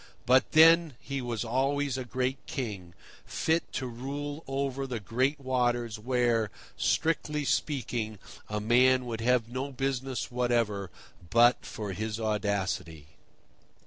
But, 0.25 0.53
then, 0.53 0.95
he 0.99 1.21
was 1.21 1.45
always 1.45 1.95
a 1.95 2.03
great 2.03 2.43
king, 2.47 2.95
fit 3.23 3.71
to 3.73 3.85
rule 3.85 4.43
over 4.47 4.87
the 4.87 4.99
great 4.99 5.39
waters 5.39 5.99
where, 5.99 6.49
strictly 6.75 7.45
speaking, 7.45 8.17
a 8.49 8.59
man 8.59 9.05
would 9.05 9.21
have 9.21 9.47
no 9.47 9.71
business 9.71 10.31
whatever 10.31 10.89
but 11.29 11.63
for 11.67 11.93
his 11.93 12.19
audacity. 12.19 13.09